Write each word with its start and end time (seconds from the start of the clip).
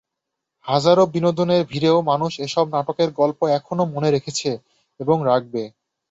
হাজারো 0.65 1.03
বিনোদনের 1.07 1.61
ভিড়েও 1.65 1.97
মানুষ 2.01 2.31
এসব 2.39 2.65
নাটকের 2.69 3.09
গল্প 3.11 3.39
এখনো 3.57 3.83
মনে 3.93 4.09
রেখেছে 4.11 4.49
এবং 4.99 5.17
রাখবে। 5.25 5.63